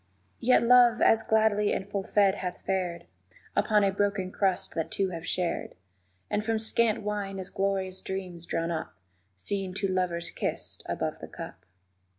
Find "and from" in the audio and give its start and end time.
6.27-6.57